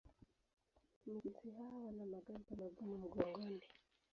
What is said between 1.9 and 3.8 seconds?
magamba magumu mgongoni.